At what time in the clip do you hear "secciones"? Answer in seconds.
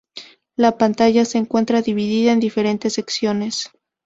2.93-3.69